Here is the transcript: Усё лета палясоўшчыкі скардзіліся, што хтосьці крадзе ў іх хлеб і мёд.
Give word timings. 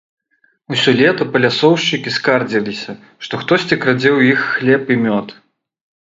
Усё 0.75 0.91
лета 0.99 1.25
палясоўшчыкі 1.33 2.13
скардзіліся, 2.15 2.95
што 3.27 3.33
хтосьці 3.41 3.77
крадзе 3.83 4.09
ў 4.17 4.33
іх 4.37 4.47
хлеб 4.55 4.89
і 4.97 4.99
мёд. 5.05 5.27